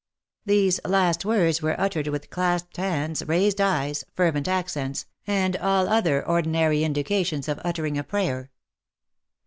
These 0.47 0.79
last 0.83 1.25
words 1.25 1.61
were 1.61 1.79
uttered 1.79 2.07
with 2.07 2.31
clasped 2.31 2.77
hands, 2.77 3.23
raised 3.27 3.61
eyes, 3.61 4.03
fervent 4.15 4.47
accents, 4.47 5.05
and 5.27 5.55
all 5.57 5.87
other 5.87 6.27
ordinary 6.27 6.83
indications 6.83 7.47
of 7.47 7.59
uttering 7.63 7.99
a 7.99 8.03
prayer. 8.03 8.49